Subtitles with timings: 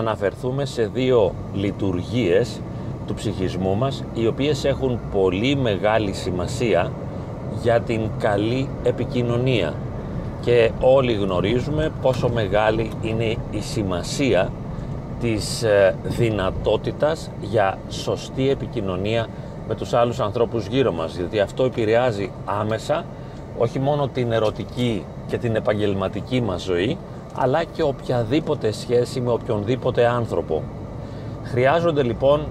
[0.00, 2.60] αναφερθούμε σε δύο λειτουργίες
[3.06, 6.92] του ψυχισμού μας οι οποίες έχουν πολύ μεγάλη σημασία
[7.62, 9.74] για την καλή επικοινωνία.
[10.40, 14.52] Και όλοι γνωρίζουμε πόσο μεγάλη είναι η σημασία
[15.20, 19.26] της ε, δυνατότητας για σωστή επικοινωνία
[19.68, 21.16] με τους άλλους ανθρώπους γύρω μας.
[21.16, 23.04] Γιατί αυτό επηρεάζει άμεσα
[23.58, 26.98] όχι μόνο την ερωτική και την επαγγελματική μας ζωή
[27.34, 30.62] αλλά και οποιαδήποτε σχέση με οποιονδήποτε άνθρωπο.
[31.44, 32.46] Χρειάζονται λοιπόν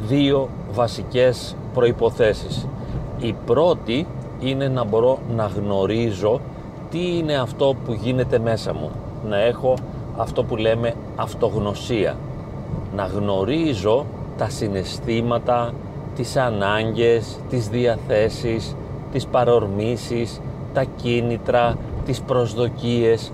[0.00, 2.66] δύο βασικές προϋποθέσεις.
[3.18, 4.06] Η πρώτη
[4.40, 6.40] είναι να μπορώ να γνωρίζω
[6.90, 8.90] τι είναι αυτό που γίνεται μέσα μου.
[9.28, 9.74] Να έχω
[10.16, 12.16] αυτό που λέμε αυτογνωσία.
[12.96, 15.72] Να γνωρίζω τα συναισθήματα,
[16.16, 18.76] τις ανάγκες, τις διαθέσεις,
[19.12, 20.40] τις παρορμήσεις,
[20.74, 23.32] τα κίνητρα, τις προσδοκίες.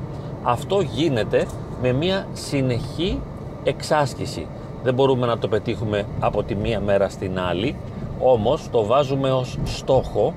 [0.49, 1.47] Αυτό γίνεται
[1.83, 3.21] με μια συνεχή
[3.65, 4.47] εξάσκηση.
[4.83, 7.77] Δεν μπορούμε να το πετύχουμε από τη μία μέρα στην άλλη,
[8.21, 10.35] όμως το βάζουμε ως στόχο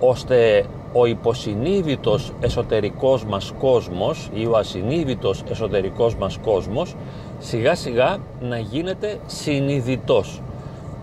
[0.00, 6.96] ώστε ο υποσυνείδητος εσωτερικός μας κόσμος ή ο ασυνείδητος εσωτερικός μας κόσμος
[7.38, 10.40] σιγά σιγά να γίνεται συνειδητός.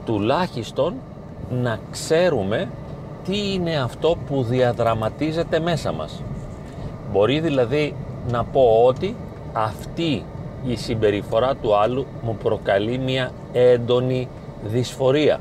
[0.05, 0.93] Τουλάχιστον
[1.61, 2.69] να ξέρουμε
[3.25, 6.23] τι είναι αυτό που διαδραματίζεται μέσα μας.
[7.11, 7.95] Μπορεί δηλαδή
[8.31, 9.15] να πω ότι
[9.53, 10.23] αυτή
[10.67, 14.27] η συμπεριφορά του άλλου μου προκαλεί μια έντονη
[14.63, 15.39] δυσφορία.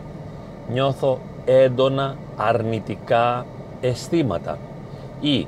[0.72, 3.46] Νιώθω έντονα αρνητικά
[3.80, 4.58] αισθήματα.
[5.20, 5.46] Ή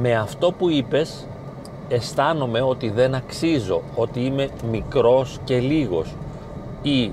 [0.00, 1.26] με αυτό που είπες
[1.88, 6.14] αισθάνομαι ότι δεν αξίζω, ότι είμαι μικρός και λίγος.
[6.82, 7.12] Ή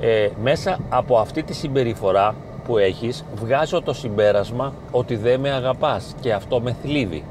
[0.00, 2.34] ε, μέσα από αυτή τη συμπεριφορά
[2.66, 7.24] που έχεις βγάζω το συμπέρασμα ότι δεν με αγαπάς και αυτό με θλίβει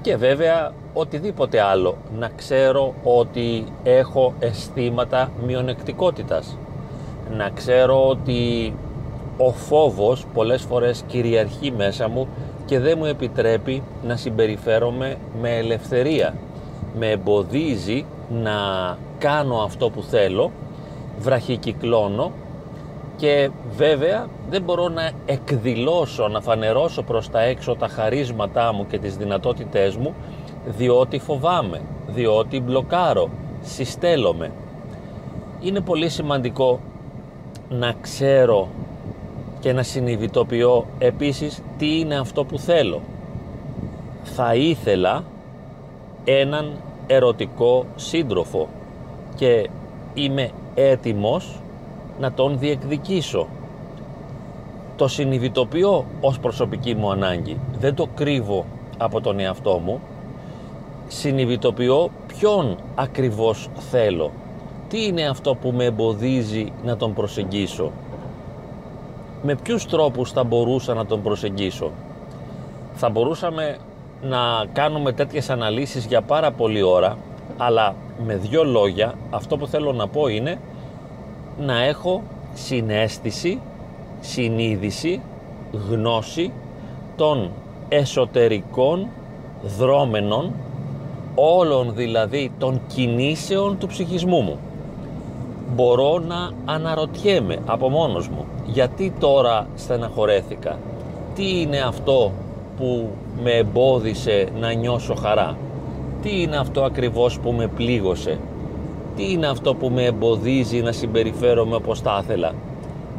[0.00, 6.56] και βέβαια οτιδήποτε άλλο να ξέρω ότι έχω αισθήματα μειονεκτικότητας
[7.36, 8.74] να ξέρω ότι
[9.36, 12.28] ο φόβος πολλές φορές κυριαρχεί μέσα μου
[12.64, 16.34] και δεν μου επιτρέπει να συμπεριφέρομαι με ελευθερία.
[16.98, 18.04] Με εμποδίζει
[18.42, 18.52] να
[19.18, 20.50] κάνω αυτό που θέλω,
[21.18, 22.32] βραχικυκλώνω
[23.20, 28.98] και βέβαια δεν μπορώ να εκδηλώσω, να φανερώσω προς τα έξω τα χαρίσματά μου και
[28.98, 30.14] τις δυνατότητές μου
[30.66, 33.30] διότι φοβάμαι, διότι μπλοκάρω,
[33.62, 34.52] συστέλομαι.
[35.60, 36.80] Είναι πολύ σημαντικό
[37.68, 38.68] να ξέρω
[39.60, 43.00] και να συνειδητοποιώ επίσης τι είναι αυτό που θέλω.
[44.22, 45.24] Θα ήθελα
[46.24, 46.72] έναν
[47.06, 48.68] ερωτικό σύντροφο
[49.34, 49.70] και
[50.14, 51.60] είμαι έτοιμος
[52.20, 53.46] να τον διεκδικήσω.
[54.96, 57.58] Το συνειδητοποιώ ως προσωπική μου ανάγκη.
[57.78, 58.64] Δεν το κρύβω
[58.98, 60.00] από τον εαυτό μου.
[61.08, 64.30] Συνειδητοποιώ ποιον ακριβώς θέλω.
[64.88, 67.90] Τι είναι αυτό που με εμποδίζει να τον προσεγγίσω
[69.42, 71.90] με ποιους τρόπους θα μπορούσα να τον προσεγγίσω.
[72.94, 73.76] Θα μπορούσαμε
[74.22, 74.38] να
[74.72, 77.18] κάνουμε τέτοιες αναλύσεις για πάρα πολλή ώρα,
[77.56, 77.94] αλλά
[78.24, 80.60] με δύο λόγια αυτό που θέλω να πω είναι
[81.58, 82.22] να έχω
[82.54, 83.60] συνέστηση,
[84.20, 85.20] συνείδηση,
[85.88, 86.52] γνώση
[87.16, 87.50] των
[87.88, 89.06] εσωτερικών
[89.78, 90.52] δρόμενων
[91.34, 94.58] όλων δηλαδή των κινήσεων του ψυχισμού μου.
[95.74, 100.78] Μπορώ να αναρωτιέμαι από μόνος μου γιατί τώρα στεναχωρέθηκα.
[101.34, 102.32] Τι είναι αυτό
[102.76, 103.08] που
[103.42, 105.56] με εμπόδισε να νιώσω χαρά;
[106.22, 108.38] Τι είναι αυτό ακριβώς που με πλήγωσε;
[109.20, 112.54] Τι είναι αυτό που με εμποδίζει να συμπεριφέρομαι όπως θα ήθελα;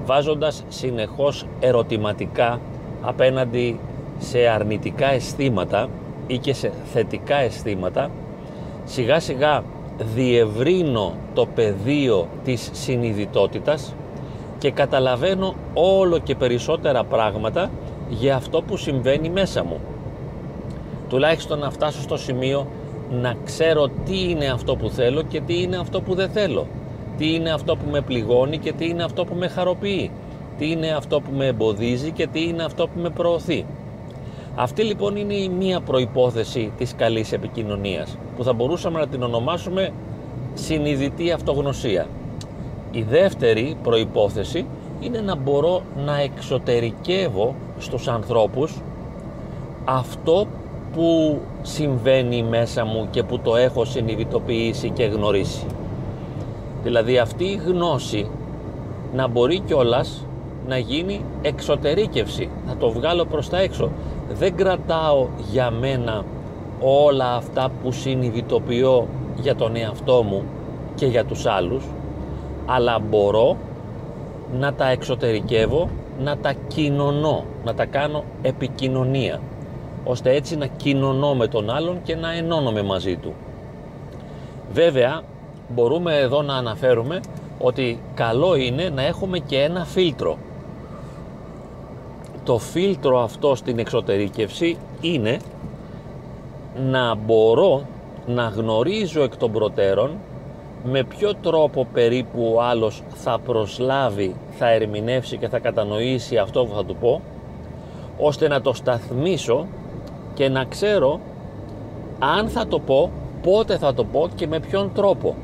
[0.06, 2.60] Βάζοντας συνεχώς ερωτηματικά
[3.02, 3.80] απέναντι
[4.18, 5.90] σε αρνητικά αισθήματα
[6.28, 8.10] ή και σε θετικά αισθήματα
[8.84, 9.64] σιγά σιγά
[10.16, 13.94] διευρύνω το πεδίο της συνειδητότητας
[14.58, 17.70] και καταλαβαίνω όλο και περισσότερα πράγματα
[18.10, 19.80] για αυτό που συμβαίνει μέσα μου.
[21.10, 22.68] Τουλάχιστον να φτάσω στο σημείο
[23.12, 26.68] να ξέρω τι είναι αυτό που θέλω και τι είναι αυτό που δεν θέλω.
[27.18, 30.12] Τι είναι αυτό που με πληγώνει και τι είναι αυτό που με χαροποιεί.
[30.58, 33.66] Τι είναι αυτό που με εμποδίζει και τι είναι αυτό που με προωθεί.
[34.56, 39.94] Αυτή λοιπόν είναι η μία προϋπόθεση της καλής επικοινωνίας που θα μπορούσαμε να την ονομάσουμε
[40.54, 42.08] συνειδητή αυτογνωσία.
[42.92, 44.66] Η δεύτερη προϋπόθεση
[45.00, 48.82] είναι να μπορώ να εξωτερικεύω στους ανθρώπους
[49.86, 50.48] αυτό
[50.94, 55.66] που συμβαίνει μέσα μου και που το έχω συνειδητοποιήσει και γνωρίσει.
[56.84, 58.30] Δηλαδή αυτή η γνώση
[59.14, 60.26] να μπορεί κιόλας
[60.68, 63.90] να γίνει εξωτερήκευση, να το βγάλω προς τα έξω.
[64.34, 66.26] Δεν κρατάω για μένα
[66.82, 69.08] όλα αυτά που συνειδητοποιώ
[69.42, 70.44] για τον εαυτό μου
[70.96, 71.84] και για τους άλλους
[72.66, 73.58] αλλά μπορώ
[74.60, 75.90] να τα εξωτερικεύω,
[76.20, 79.40] να τα κοινωνώ, να τα κάνω επικοινωνία
[80.04, 83.34] ώστε έτσι να κοινωνώ με τον άλλον και να ενώνομαι μαζί του.
[84.72, 85.22] Βέβαια,
[85.68, 87.20] μπορούμε εδώ να αναφέρουμε
[87.60, 90.38] ότι καλό είναι να έχουμε και ένα φίλτρο.
[92.44, 95.40] Το φίλτρο αυτό στην εξωτερήκευση είναι
[96.90, 97.82] να μπορώ
[98.28, 100.12] να γνωρίζω εκ των προτέρων
[100.84, 106.76] με ποιο τρόπο περίπου ο άλλος θα προσλάβει, θα ερμηνεύσει και θα κατανοήσει αυτό που
[106.76, 107.22] θα του πω
[108.18, 109.68] ώστε να το σταθμίσω
[110.34, 111.20] και να ξέρω
[112.20, 113.12] αν θα το πω,
[113.44, 115.36] πότε θα το πω και με ποιον τρόπο.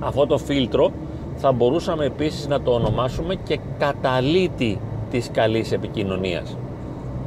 [0.00, 0.90] Αυτό το φίλτρο
[1.36, 4.80] θα μπορούσαμε επίσης να το ονομάσουμε και καταλήτη
[5.10, 6.56] της καλής επικοινωνίας.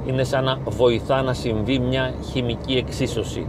[0.07, 3.45] Είναι σαν να βοηθά να συμβεί μια χημική εξίσωση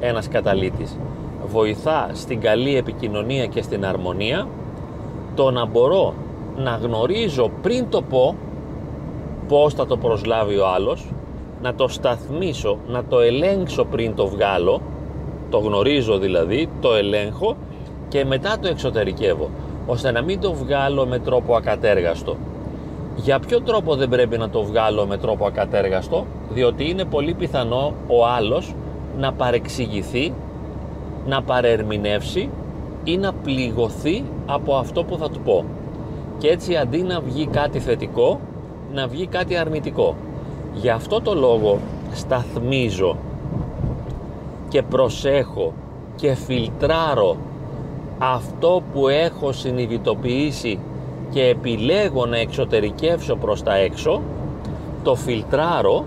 [0.00, 0.98] ένας καταλήτης.
[1.46, 4.48] Βοηθά στην καλή επικοινωνία και στην αρμονία
[5.34, 6.14] το να μπορώ
[6.56, 8.36] να γνωρίζω πριν το πω
[9.48, 11.12] πώς θα το προσλάβει ο άλλος
[11.62, 14.80] να το σταθμίσω, να το ελέγξω πριν το βγάλω,
[15.50, 17.56] το γνωρίζω δηλαδή, το ελέγχω
[18.08, 19.50] και μετά το εξωτερικεύω,
[19.86, 22.36] ώστε να μην το βγάλω με τρόπο ακατέργαστο.
[23.16, 27.92] Για ποιο τρόπο δεν πρέπει να το βγάλω με τρόπο ακατέργαστο, διότι είναι πολύ πιθανό
[28.06, 28.74] ο άλλος
[29.18, 30.32] να παρεξηγηθεί,
[31.26, 32.48] να παρερμηνεύσει
[33.04, 35.64] ή να πληγωθεί από αυτό που θα του πω.
[36.38, 38.40] Και έτσι αντί να βγει κάτι θετικό,
[38.92, 40.16] να βγει κάτι αρνητικό.
[40.74, 41.78] Γι' αυτό το λόγο
[42.12, 43.16] σταθμίζω
[44.68, 45.72] και προσέχω
[46.16, 47.36] και φιλτράρω
[48.18, 50.78] αυτό που έχω συνειδητοποιήσει
[51.30, 54.22] και επιλέγω να εξωτερικεύσω προς τα έξω
[55.02, 56.04] το φιλτράρω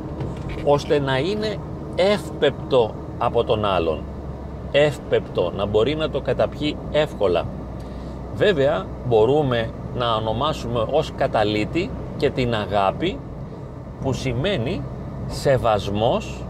[0.64, 1.56] ώστε να είναι
[1.96, 4.04] εύπεπτο από τον άλλον.
[4.72, 7.46] Εύπεπτο, να μπορεί να το καταπιεί εύκολα.
[8.36, 13.18] Βέβαια μπορούμε να ονομάσουμε ως καταλήτη και την αγάπη
[14.02, 14.82] που σημαίνει
[15.28, 16.44] σεβασμός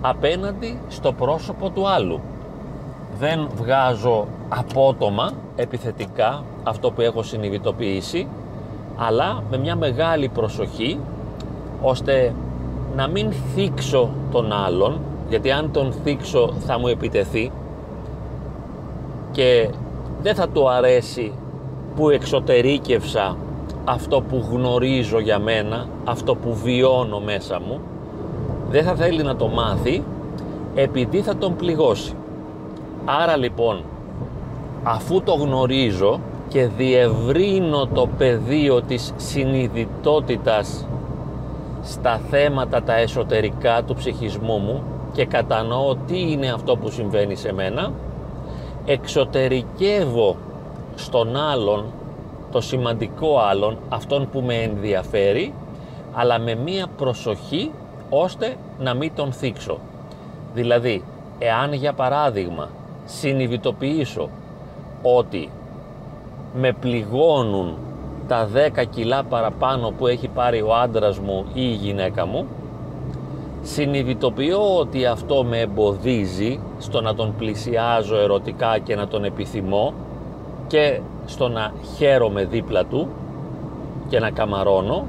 [0.00, 2.20] απέναντι στο πρόσωπο του άλλου.
[3.18, 8.26] Δεν βγάζω απότομα, επιθετικά, αυτό που έχω συνειδητοποιήσει,
[8.96, 10.98] αλλά με μια μεγάλη προσοχή,
[11.82, 12.34] ώστε
[12.96, 17.50] να μην θίξω τον άλλον, γιατί αν τον θίξω θα μου επιτεθεί
[19.30, 19.70] και
[20.22, 21.32] δεν θα του αρέσει
[21.96, 23.36] που εξωτερήκευσα
[23.84, 27.80] αυτό που γνωρίζω για μένα, αυτό που βιώνω μέσα μου,
[28.70, 30.02] δεν θα θέλει να το μάθει
[30.74, 32.12] επειδή θα τον πληγώσει.
[33.04, 33.84] Άρα λοιπόν,
[34.82, 40.86] αφού το γνωρίζω και διευρύνω το πεδίο της συνειδητότητας
[41.82, 44.82] στα θέματα τα εσωτερικά του ψυχισμού μου
[45.12, 47.92] και κατανοώ τι είναι αυτό που συμβαίνει σε μένα,
[48.84, 50.36] εξωτερικεύω
[50.94, 51.84] στον άλλον
[52.52, 55.54] το σημαντικό άλλον, αυτόν που με ενδιαφέρει,
[56.12, 57.70] αλλά με μία προσοχή
[58.10, 59.78] ώστε να μην τον θίξω.
[60.54, 61.02] Δηλαδή,
[61.38, 62.68] εάν για παράδειγμα
[63.04, 64.28] συνειδητοποιήσω
[65.02, 65.50] ότι
[66.54, 67.76] με πληγώνουν
[68.28, 72.46] τα 10 κιλά παραπάνω που έχει πάρει ο άντρας μου ή η γυναίκα μου,
[73.62, 79.92] συνειδητοποιώ ότι αυτό με εμποδίζει στο να τον πλησιάζω ερωτικά και να τον επιθυμώ
[80.66, 83.08] και στο να χαίρομαι δίπλα του
[84.08, 85.06] και να καμαρώνω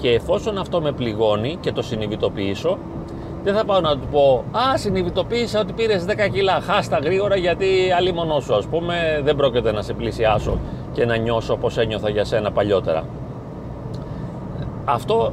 [0.00, 2.78] και εφόσον αυτό με πληγώνει και το συνειδητοποιήσω
[3.44, 7.66] δεν θα πάω να του πω «Α, συνειδητοποίησα ότι πήρες 10 κιλά, χάστα γρήγορα γιατί
[8.14, 10.58] μονό σου ας πούμε δεν πρόκειται να σε πλησιάσω
[10.92, 13.04] και να νιώσω όπως ένιωθα για σένα παλιότερα».
[14.84, 15.32] Αυτό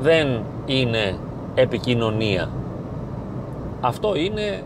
[0.00, 1.18] δεν είναι
[1.54, 2.48] επικοινωνία.
[3.80, 4.62] Αυτό είναι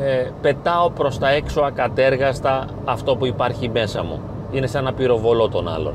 [0.00, 4.20] ε, πετάω προς τα έξω ακατέργαστα αυτό που υπάρχει μέσα μου.
[4.52, 5.94] Είναι σαν να πυροβολώ τον άλλον.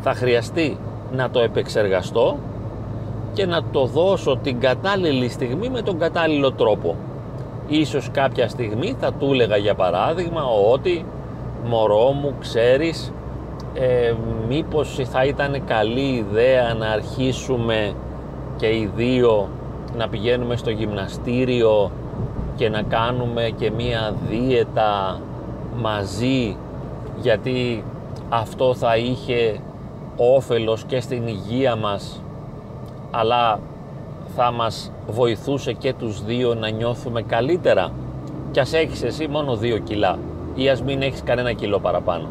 [0.00, 0.78] Θα χρειαστεί
[1.12, 2.36] να το επεξεργαστώ
[3.32, 6.96] και να το δώσω την κατάλληλη στιγμή με τον κατάλληλο τρόπο.
[7.68, 10.42] Ίσως κάποια στιγμή θα του έλεγα για παράδειγμα
[10.72, 11.04] ότι
[11.64, 13.12] μωρό μου ξέρεις
[13.74, 14.14] ε,
[14.48, 17.94] μήπως θα ήταν καλή ιδέα να αρχίσουμε
[18.56, 19.48] και οι δύο
[19.96, 21.90] να πηγαίνουμε στο γυμναστήριο
[22.58, 25.20] και να κάνουμε και μία δίαιτα
[25.76, 26.56] μαζί
[27.20, 27.84] γιατί
[28.28, 29.60] αυτό θα είχε
[30.16, 32.22] όφελος και στην υγεία μας
[33.10, 33.60] αλλά
[34.36, 37.90] θα μας βοηθούσε και τους δύο να νιώθουμε καλύτερα.
[38.50, 40.18] Κι ας έχεις εσύ μόνο δύο κιλά
[40.54, 42.28] ή ας μην έχεις κανένα κιλό παραπάνω.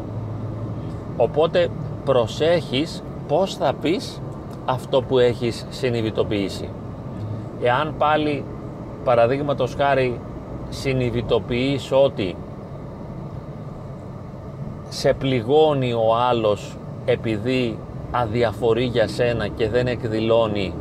[1.16, 1.68] Οπότε
[2.04, 4.20] προσέχεις πως θα πεις
[4.64, 6.68] αυτό που έχεις συνειδητοποιήσει.
[7.62, 8.44] Εάν πάλι
[9.08, 10.20] παραδείγματος χάρη
[10.68, 12.36] συνειδητοποιείς ότι
[14.88, 17.78] σε πληγώνει ο άλλος επειδή
[18.10, 20.74] αδιαφορεί για σένα και δεν εκδηλώνει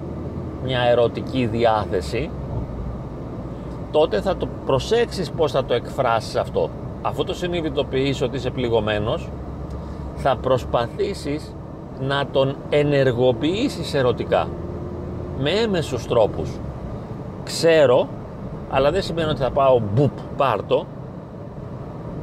[0.63, 2.29] μια ερωτική διάθεση
[3.91, 6.69] τότε θα το προσέξεις πως θα το εκφράσεις αυτό.
[7.01, 9.29] Αφού το συνειδητοποιείς ότι είσαι πληγωμένος
[10.15, 11.55] θα προσπαθήσεις
[12.00, 14.48] να τον ενεργοποιήσεις ερωτικά
[15.39, 16.50] με έμεσους τρόπους.
[17.43, 18.07] Ξέρω
[18.69, 20.86] αλλά δεν σημαίνει ότι θα πάω μπουπ πάρτο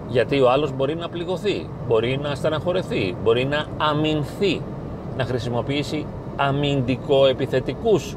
[0.08, 4.62] γιατί ο άλλος μπορεί να πληγωθεί μπορεί να στεναχωρεθεί μπορεί να αμυνθεί
[5.16, 8.16] να χρησιμοποιήσει αμυντικό επιθετικούς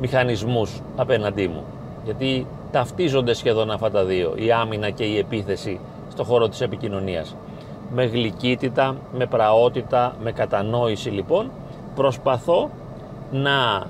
[0.00, 1.64] μηχανισμούς απέναντί μου.
[2.04, 5.80] Γιατί ταυτίζονται σχεδόν αυτά τα δύο η άμυνα και η επίθεση
[6.12, 7.36] στο χώρο της επικοινωνίας.
[7.94, 11.50] Με γλυκύτητα, με πραότητα, με κατανόηση λοιπόν
[11.94, 12.70] προσπαθώ
[13.30, 13.86] να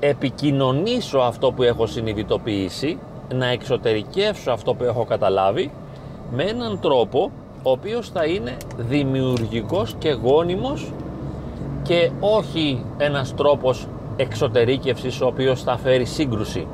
[0.00, 2.98] επικοινωνήσω αυτό που έχω συνειδητοποιήσει
[3.34, 5.70] να εξωτερικεύσω αυτό που έχω καταλάβει
[6.32, 7.30] με έναν τρόπο
[7.62, 10.92] ο οποίος θα είναι δημιουργικός και γόνιμος
[11.82, 13.86] και όχι ένας τρόπος
[14.16, 16.66] εξωτερήκευσης ο οποίος θα φέρει σύγκρουση.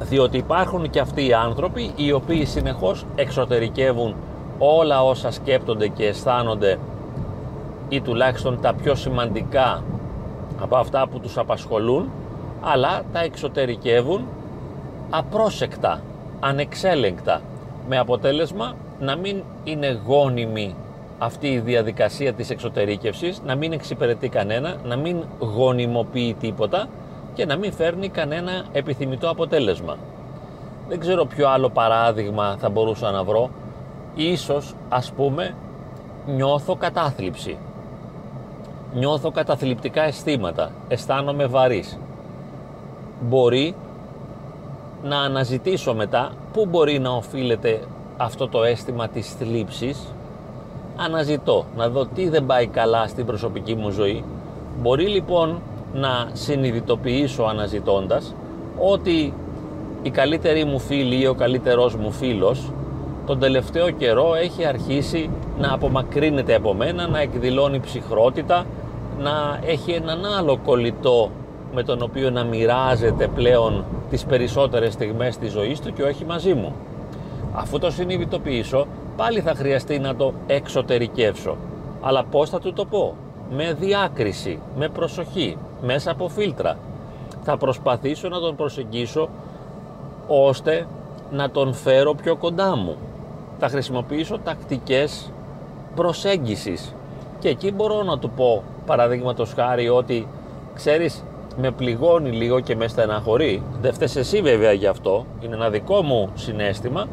[0.00, 4.14] Διότι υπάρχουν και αυτοί οι άνθρωποι οι οποίοι συνεχώς εξωτερικεύουν
[4.58, 6.78] όλα όσα σκέπτονται και αισθάνονται
[7.88, 9.82] ή τουλάχιστον τα πιο σημαντικά
[10.62, 12.10] από αυτά που τους απασχολούν
[12.60, 14.26] αλλά τα εξωτερικεύουν
[15.10, 16.00] απρόσεκτα,
[16.40, 17.40] ανεξέλεγκτα
[17.88, 20.74] με αποτέλεσμα να μην είναι γόνιμη
[21.18, 26.88] αυτή η διαδικασία της εξωτερήκευσης, να μην εξυπηρετεί κανένα, να μην γονιμοποιεί τίποτα
[27.34, 29.96] και να μην φέρνει κανένα επιθυμητό αποτέλεσμα.
[30.88, 33.50] Δεν ξέρω ποιο άλλο παράδειγμα θα μπορούσα να βρω.
[34.14, 35.54] Ίσως ας πούμε
[36.26, 37.56] νιώθω κατάθλιψη.
[38.94, 40.70] Νιώθω καταθλιπτικά αισθήματα.
[40.88, 41.98] Αισθάνομαι βαρύς.
[43.20, 43.74] Μπορεί
[45.02, 47.80] να αναζητήσω μετά πού μπορεί να οφείλεται
[48.16, 50.14] αυτό το αίσθημα της θλίψης.
[50.96, 54.24] Αναζητώ να δω τι δεν πάει καλά στην προσωπική μου ζωή.
[54.80, 55.60] Μπορεί λοιπόν
[55.94, 58.34] να συνειδητοποιήσω αναζητώντας
[58.78, 59.34] ότι
[60.02, 62.72] η καλύτερη μου φίλη ή ο καλύτερός μου φίλος
[63.26, 68.64] τον τελευταίο καιρό έχει αρχίσει να απομακρύνεται από μένα, να εκδηλώνει ψυχρότητα,
[69.18, 71.30] να έχει έναν άλλο κολλητό
[71.74, 76.54] με τον οποίο να μοιράζεται πλέον τις περισσότερες στιγμές της ζωής του και όχι μαζί
[76.54, 76.74] μου.
[77.52, 81.56] Αφού το συνειδητοποιήσω, πάλι θα χρειαστεί να το εξωτερικεύσω.
[82.02, 83.14] Αλλά πώς θα του το πω,
[83.50, 86.78] με διάκριση, με προσοχή, μέσα από φίλτρα.
[87.42, 89.28] Θα προσπαθήσω να τον προσεγγίσω
[90.26, 90.86] ώστε
[91.30, 92.96] να τον φέρω πιο κοντά μου.
[93.58, 95.32] Θα χρησιμοποιήσω τακτικές
[95.94, 96.94] προσέγγισης
[97.38, 100.26] και εκεί μπορώ να του πω παραδείγματος χάρη ότι
[100.74, 101.24] ξέρεις
[101.56, 106.02] με πληγώνει λίγο και με στεναχωρεί δεν φταίς εσύ βέβαια γι' αυτό είναι ένα δικό
[106.02, 107.06] μου συνέστημα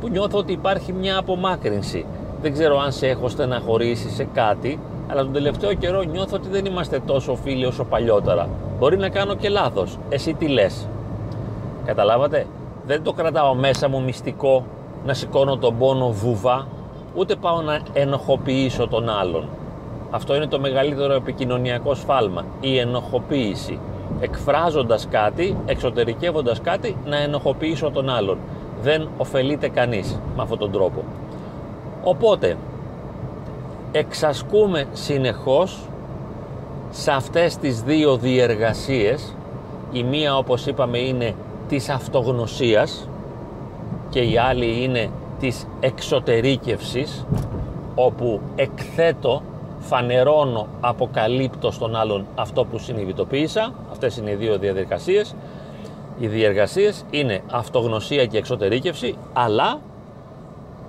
[0.00, 2.06] που νιώθω ότι υπάρχει μια απομάκρυνση
[2.42, 4.78] δεν ξέρω αν σε έχω στεναχωρήσει σε κάτι
[5.08, 8.48] αλλά τον τελευταίο καιρό νιώθω ότι δεν είμαστε τόσο φίλοι όσο παλιότερα.
[8.78, 9.98] Μπορεί να κάνω και λάθος.
[10.08, 10.88] Εσύ τι λες;
[11.84, 12.46] Καταλάβατε;
[12.86, 14.64] Δεν το κρατάω μέσα μου μυστικό
[15.04, 16.66] να σηκώνω τον πόνο βουβά,
[17.14, 19.48] ούτε πάω να ενοχοποιήσω τον άλλον.
[20.14, 23.78] Αυτό είναι το μεγαλύτερο επικοινωνιακό σφάλμα, η ενοχοποίηση.
[24.20, 28.38] Εκφράζοντας κάτι, εξωτερικεύοντας κάτι, να ενοχοποιήσω τον άλλον.
[28.82, 31.04] Δεν ωφελείται κανείς με αυτόν τον τρόπο.
[32.04, 32.56] Οπότε,
[33.92, 35.88] εξασκούμε συνεχώς
[36.90, 39.34] σε αυτές τις δύο διεργασίες
[39.92, 41.34] η μία όπως είπαμε είναι
[41.68, 43.08] της αυτογνωσίας
[44.10, 47.26] και η άλλη είναι της εξωτερήκευσης
[47.94, 49.42] όπου εκθέτω,
[49.86, 53.72] φανερώνω, αποκαλύπτω στον άλλον αυτό που συνειδητοποίησα.
[53.90, 55.34] Αυτές είναι οι δύο διαδικασίες.
[56.18, 59.80] Οι διεργασίες είναι αυτογνωσία και εξωτερήκευση αλλά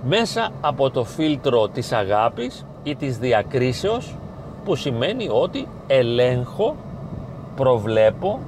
[0.04, 4.14] μέσα από το φίλτρο της αγάπης ή της διακρίσεως
[4.64, 6.76] που σημαίνει ότι ελέγχω,
[7.56, 8.38] προβλέπω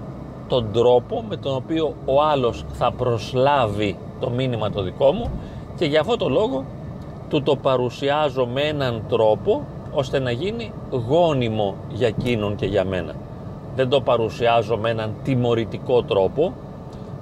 [0.48, 5.30] τον τρόπο με τον οποίο ο άλλος θα προσλάβει το μήνυμα το δικό μου
[5.76, 6.64] και για αυτό το λόγο
[7.28, 13.14] του το παρουσιάζω με έναν τρόπο ώστε να γίνει γόνιμο για εκείνον και για μένα.
[13.76, 16.52] Δεν το παρουσιάζω με έναν τιμωρητικό τρόπο,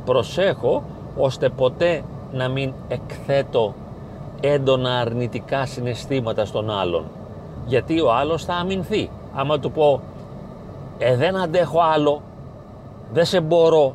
[0.04, 0.82] προσέχω
[1.18, 3.74] ώστε ποτέ να μην εκθέτω
[4.40, 7.04] έντονα αρνητικά συναισθήματα στον άλλον.
[7.66, 9.10] Γιατί ο άλλος θα αμυνθεί.
[9.34, 10.00] Άμα του πω
[10.98, 12.22] «Ε, δεν αντέχω άλλο,
[13.12, 13.94] δεν σε μπορώ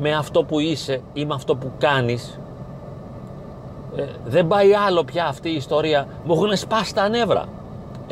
[0.00, 2.38] με αυτό που είσαι ή με αυτό που κάνεις,
[3.96, 7.44] ε, δεν πάει άλλο πια αυτή η ιστορία, μου έχουν σπάσει τα νεύρα».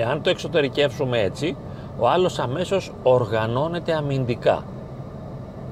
[0.01, 1.57] Εάν το εξωτερικεύσουμε έτσι,
[1.99, 4.65] ο άλλος αμέσως οργανώνεται αμυντικά.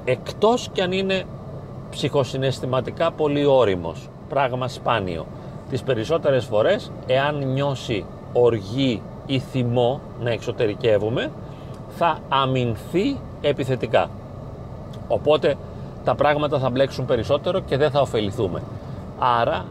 [0.05, 1.25] Εκτός κι αν είναι
[1.91, 5.27] ψυχοσυναισθηματικά πολύ όριμος, πράγμα σπάνιο
[5.71, 11.31] τις περισσότερες φορές εάν νιώσει οργή ή θυμό να εξωτερικεύουμε
[11.97, 14.11] θα αμυνθεί επιθετικά.
[15.09, 15.55] Οπότε
[16.05, 18.63] τα πράγματα θα μπλέξουν περισσότερο και δεν θα ωφεληθούμε.
[19.19, 19.65] Άρα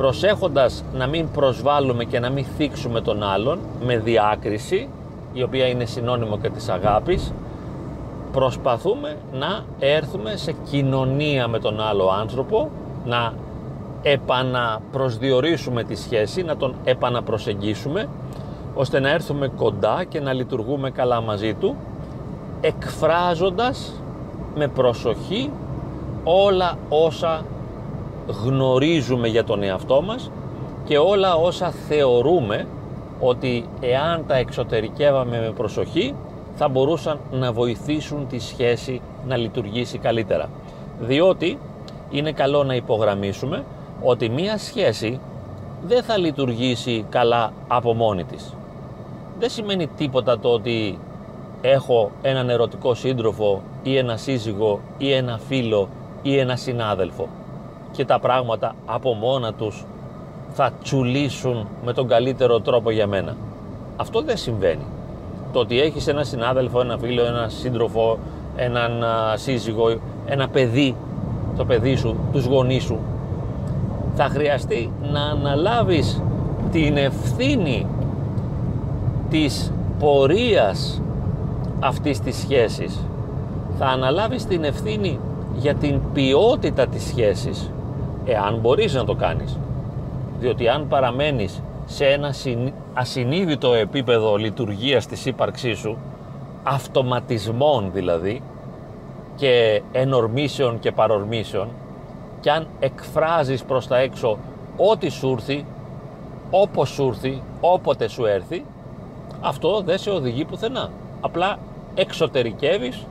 [0.00, 4.88] προσέχοντας να μην προσβάλλουμε και να μην θίξουμε τον άλλον με διάκριση
[5.32, 7.32] η οποία είναι συνώνυμο και της αγάπης
[8.32, 12.70] προσπαθούμε να έρθουμε σε κοινωνία με τον άλλο άνθρωπο
[13.04, 13.32] να
[14.02, 18.08] επαναπροσδιορίσουμε τη σχέση, να τον επαναπροσεγγίσουμε
[18.74, 21.76] ώστε να έρθουμε κοντά και να λειτουργούμε καλά μαζί του
[22.60, 23.92] εκφράζοντας
[24.54, 25.50] με προσοχή
[26.24, 27.44] όλα όσα
[28.26, 30.30] γνωρίζουμε για τον εαυτό μας
[30.84, 32.66] και όλα όσα θεωρούμε
[33.20, 36.14] ότι εάν τα εξωτερικεύαμε με προσοχή
[36.54, 40.48] θα μπορούσαν να βοηθήσουν τη σχέση να λειτουργήσει καλύτερα.
[41.00, 41.58] Διότι
[42.10, 43.64] είναι καλό να υπογραμμίσουμε
[44.02, 45.20] ότι μία σχέση
[45.86, 48.54] δεν θα λειτουργήσει καλά από μόνη της.
[49.38, 50.98] Δεν σημαίνει τίποτα το ότι
[51.60, 55.88] έχω έναν ερωτικό σύντροφο ή ένα σύζυγο ή ένα φίλο
[56.22, 57.28] ή ένα συνάδελφο
[57.92, 59.84] και τα πράγματα από μόνα τους
[60.52, 63.36] θα τσουλήσουν με τον καλύτερο τρόπο για μένα.
[63.96, 64.84] Αυτό δεν συμβαίνει.
[65.52, 68.18] Το ότι έχεις ένα συνάδελφο, ένα φίλο, ένα σύντροφο,
[68.56, 69.04] έναν
[69.34, 70.94] σύζυγο, ένα παιδί,
[71.56, 72.98] το παιδί σου, τους γονείς σου,
[74.14, 76.22] θα χρειαστεί να αναλάβεις
[76.70, 77.86] την ευθύνη
[79.30, 81.02] της πορείας
[81.80, 83.06] αυτής της σχέσης.
[83.78, 85.18] Θα αναλάβεις την ευθύνη
[85.56, 87.70] για την ποιότητα της σχέσης,
[88.24, 89.58] εάν μπορείς να το κάνεις.
[90.38, 92.34] Διότι αν παραμένεις σε ένα
[92.94, 95.96] ασυνείδητο επίπεδο λειτουργίας της ύπαρξής σου,
[96.62, 98.42] αυτοματισμών δηλαδή,
[99.36, 101.68] και ενορμήσεων και παρορμήσεων,
[102.40, 104.38] και αν εκφράζεις προς τα έξω
[104.76, 105.64] ό,τι σου έρθει,
[106.50, 108.64] όπως σου έρθει, όποτε σου έρθει,
[109.40, 110.90] αυτό δεν σε οδηγεί πουθενά.
[111.20, 111.58] Απλά
[111.94, 113.06] εξωτερικεύεις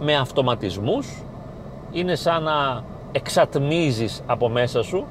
[0.00, 1.22] με αυτοματισμούς,
[1.92, 5.04] είναι σαν να εξατμίζεις από μέσα σου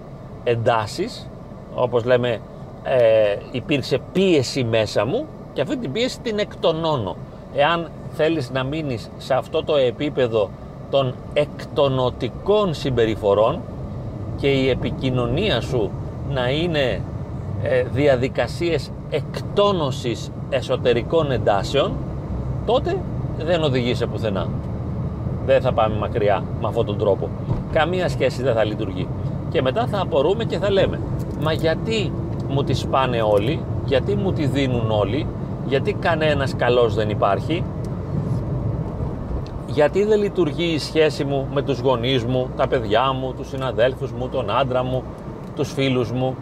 [0.44, 1.30] εντάσεις,
[1.76, 2.40] όπως λέμε
[2.84, 7.16] ε, υπήρξε πίεση μέσα μου και αυτή την πίεση την εκτονώνω.
[7.56, 10.50] Εάν θέλεις να μείνεις σε αυτό το επίπεδο
[10.90, 13.60] των εκτονωτικών συμπεριφορών
[14.38, 15.92] και η επικοινωνία σου
[16.30, 17.02] να είναι
[17.64, 21.94] ε, διαδικασίες εκτόνωσης εσωτερικών εντάσεων
[22.66, 22.98] τότε
[23.38, 24.48] δεν οδηγεί σε πουθενά.
[25.46, 27.30] Δεν θα πάμε μακριά με αυτόν τον τρόπο.
[27.76, 29.08] Καμία σχέση δεν θα λειτουργεί.
[29.50, 31.00] Και μετά θα απορούμε και θα λέμε
[31.42, 32.12] Μα γιατί
[32.50, 35.28] μου τη σπάνε όλοι, γιατί μου τη δίνουν όλοι,
[35.68, 37.64] γιατί κανένας καλός δεν υπάρχει,
[39.68, 44.12] γιατί δεν λειτουργεί η σχέση μου με τους γονείς μου, τα παιδιά μου, τους συναδέλφους
[44.12, 45.04] μου, τον άντρα μου,
[45.56, 46.36] τους φίλους μου,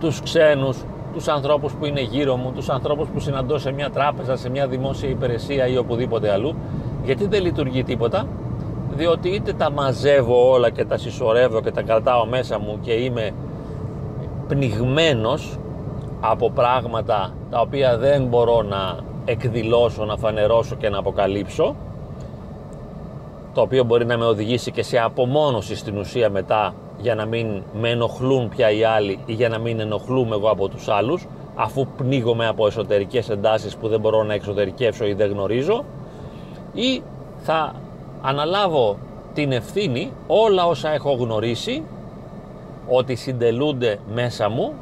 [0.00, 0.78] τους ξένους,
[1.14, 4.66] τους ανθρώπους που είναι γύρω μου, τους ανθρώπους που συναντώ σε μια τράπεζα, σε μια
[4.66, 6.54] δημόσια υπηρεσία ή οπουδήποτε αλλού.
[7.04, 8.26] Γιατί δεν λειτουργεί τίποτα,
[8.90, 13.30] διότι είτε τα μαζεύω όλα και τα συσσωρεύω και τα κρατάω μέσα μου και είμαι
[14.48, 15.58] πνιγμένος
[16.20, 21.74] από πράγματα τα οποία δεν μπορώ να εκδηλώσω, να φανερώσω και να αποκαλύψω
[23.54, 27.62] το οποίο μπορεί να με οδηγήσει και σε απομόνωση στην ουσία μετά για να μην
[27.80, 31.86] με ενοχλούν πια οι άλλοι ή για να μην ενοχλούμε εγώ από τους άλλους αφού
[31.96, 35.84] πνίγομαι από εσωτερικές εντάσεις που δεν μπορώ να εξωτερικεύσω ή δεν γνωρίζω
[36.72, 37.02] ή
[37.36, 37.72] θα
[38.22, 38.98] αναλάβω
[39.34, 41.82] την ευθύνη όλα όσα έχω γνωρίσει
[42.88, 44.72] ότι συντελούνται μέσα μου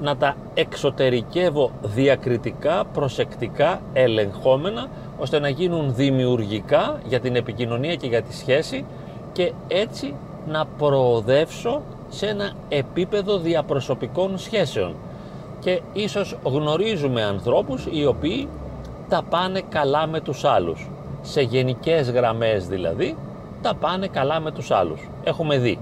[0.00, 8.22] να τα εξωτερικεύω διακριτικά, προσεκτικά, ελεγχόμενα ώστε να γίνουν δημιουργικά για την επικοινωνία και για
[8.22, 8.84] τη σχέση
[9.32, 10.14] και έτσι
[10.46, 14.94] να προοδεύσω σε ένα επίπεδο διαπροσωπικών σχέσεων.
[15.60, 18.48] Και ίσως γνωρίζουμε ανθρώπους οι οποίοι
[19.08, 20.88] τα πάνε καλά με τους άλλους
[21.22, 23.16] σε γενικές γραμμές δηλαδή
[23.62, 25.08] τα πάνε καλά με τους άλλους.
[25.24, 25.78] Έχουμε δει.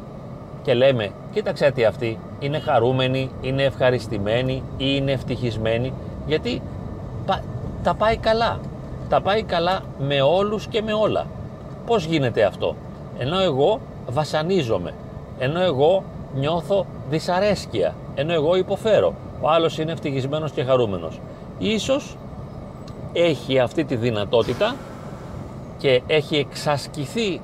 [0.63, 5.93] Και λέμε κοίταξε τι αυτοί είναι χαρούμενοι, είναι ευχαριστημένοι ή είναι ευτυχισμένοι
[6.27, 6.63] γιατί
[7.83, 8.59] τα πάει καλά.
[9.09, 11.27] Τα πάει καλά με όλους και με όλα.
[11.87, 12.77] Πως γίνεται αυτό;
[13.19, 14.95] Ενώ εγώ βασανίζομαι.
[15.39, 16.03] Ενώ εγώ
[16.35, 17.95] νιώθω δυσαρέσκεια.
[18.15, 19.15] Ενώ εγώ υποφέρω.
[19.41, 21.21] Ο άλλος είναι ευτυχισμένος και χαρούμενος.
[21.59, 22.17] Ίσως
[23.13, 24.75] έχει αυτή τη δυνατότητα
[25.79, 27.41] και έχει εξασκηθεί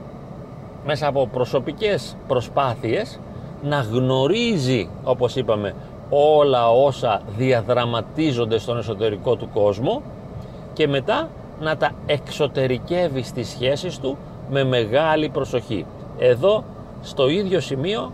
[0.87, 3.19] μέσα από προσωπικές προσπάθειες
[3.63, 5.75] να γνωρίζει όπως είπαμε
[6.11, 10.03] όλα όσα διαδραματίζονται στον εσωτερικό του κόσμο
[10.73, 11.29] και μετά
[11.61, 14.17] να τα εξωτερικεύει στις σχέσεις του
[14.51, 15.87] με μεγάλη προσοχή.
[16.19, 16.65] Εδώ
[17.03, 18.13] στο ίδιο σημείο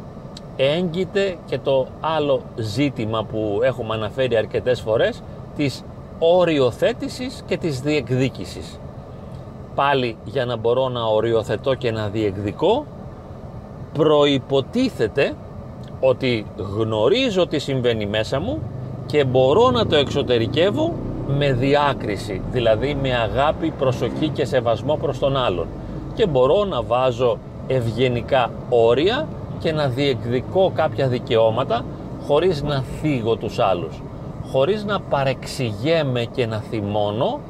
[0.57, 5.23] έγκυται και το άλλο ζήτημα που έχουμε αναφέρει αρκετές φορές
[5.57, 5.85] της
[6.19, 8.79] οριοθέτησης και της διεκδίκησης.
[9.79, 12.87] Πάλι για να μπορώ να οριοθετώ και να διεκδικώ
[13.93, 15.35] προϋποτίθεται
[16.01, 18.61] ότι γνωρίζω τι συμβαίνει μέσα μου
[19.07, 20.95] και μπορώ να το εξωτερικεύω
[21.27, 25.67] με διάκριση, δηλαδή με αγάπη, προσοχή και σεβασμό προς τον άλλον.
[26.15, 31.85] Και μπορώ να βάζω ευγενικά όρια και να διεκδικώ κάποια δικαιώματα
[32.27, 34.03] χωρίς να θίγω τους άλλους,
[34.53, 37.41] χωρίς να παρεξηγέμαι και να θυμώνω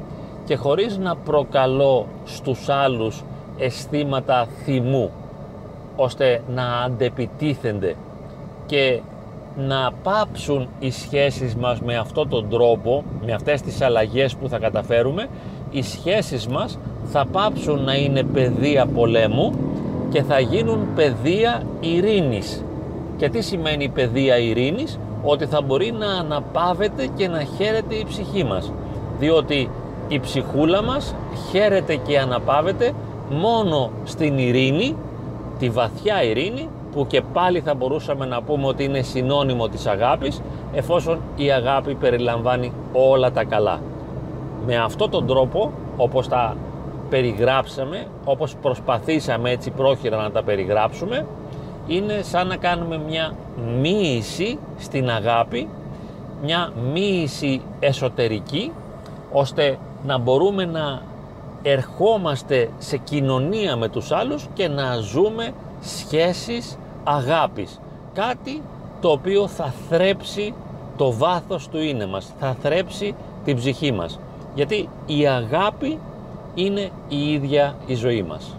[0.49, 3.23] και χωρίς να προκαλώ στους άλλους
[3.57, 5.11] αισθήματα θυμού
[5.95, 7.95] ώστε να αντεπιτίθενται
[8.65, 8.99] και
[9.57, 14.59] να πάψουν οι σχέσεις μας με αυτόν τον τρόπο, με αυτές τις αλλαγές που θα
[14.59, 15.27] καταφέρουμε,
[15.71, 19.53] οι σχέσεις μας θα πάψουν να είναι πεδία πολέμου
[20.09, 22.63] και θα γίνουν πεδία ειρήνης.
[23.17, 28.43] Και τι σημαίνει πεδία ειρήνης; Ότι θα μπορεί να αναπαύεται και να χαίρεται η ψυχή
[28.43, 28.71] μας.
[29.19, 29.69] Διότι
[30.09, 31.15] η ψυχούλα μας
[31.49, 32.91] χαίρεται και αναπαύεται
[33.29, 34.95] μόνο στην ειρήνη,
[35.59, 40.41] τη βαθιά ειρήνη που και πάλι θα μπορούσαμε να πούμε ότι είναι συνώνυμο της αγάπης
[40.73, 43.79] εφόσον η αγάπη περιλαμβάνει όλα τα καλά.
[44.65, 46.55] Με αυτόν τον τρόπο όπως τα
[47.09, 51.25] περιγράψαμε, όπως προσπαθήσαμε έτσι πρόχειρα να τα περιγράψουμε
[51.87, 53.33] είναι σαν να κάνουμε μια
[53.81, 55.67] μοίηση στην αγάπη
[56.43, 58.71] μια μοίηση εσωτερική
[59.31, 61.01] ώστε να μπορούμε να
[61.61, 67.79] ερχόμαστε σε κοινωνία με τους άλλους και να ζούμε σχέσεις αγάπης.
[68.13, 68.61] Κάτι
[69.01, 70.53] το οποίο θα θρέψει
[70.97, 74.19] το βάθος του είναι μας, θα θρέψει την ψυχή μας.
[74.55, 75.99] Γιατί η αγάπη
[76.55, 78.58] είναι η ίδια η ζωή μας.